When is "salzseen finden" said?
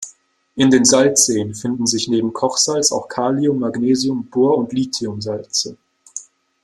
0.83-1.85